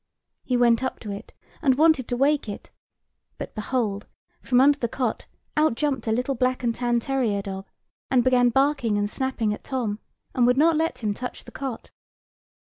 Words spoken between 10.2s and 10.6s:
and would